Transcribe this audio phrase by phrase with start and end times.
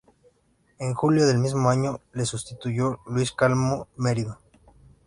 [0.79, 4.39] En julio del mismo año le sustituyó Luis Calvo Merino.